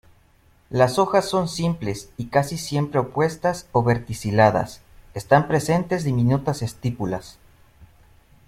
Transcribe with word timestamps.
Las 0.71 0.97
hojas 0.97 1.29
son 1.29 1.47
simples 1.47 2.09
y 2.17 2.29
casi 2.29 2.57
siempre 2.57 2.99
opuestas 2.99 3.67
o 3.71 3.83
verticiladas, 3.83 4.81
están 5.13 5.47
presentes 5.47 6.03
diminutas 6.03 6.63
estípulas. 6.63 7.37